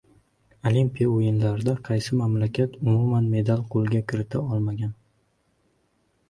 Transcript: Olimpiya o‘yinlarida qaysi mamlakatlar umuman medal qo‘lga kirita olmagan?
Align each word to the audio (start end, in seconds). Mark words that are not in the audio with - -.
Olimpiya 0.69 1.09
o‘yinlarida 1.17 1.75
qaysi 1.89 2.17
mamlakatlar 2.21 2.89
umuman 2.95 3.29
medal 3.35 3.63
qo‘lga 3.75 4.03
kirita 4.13 4.43
olmagan? 4.57 4.99